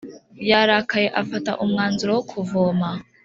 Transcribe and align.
Yarakaye 0.49 1.07
afata 1.21 1.51
umwanzuro 1.63 2.11
wo 2.17 2.23
kuvoma 2.31 2.89